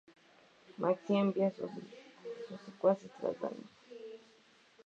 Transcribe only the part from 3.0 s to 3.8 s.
tras Danny.